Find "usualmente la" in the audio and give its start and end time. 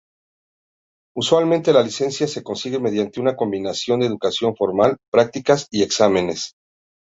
1.15-1.83